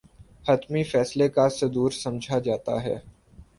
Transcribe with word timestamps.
حتمی 0.47 0.83
فیصلے 0.83 1.27
کا 1.29 1.47
صدور 1.49 1.91
سمجھا 1.93 2.39
جاتا 2.39 2.81
ہے 2.83 2.97